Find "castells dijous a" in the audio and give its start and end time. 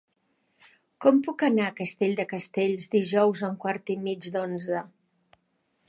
2.33-3.53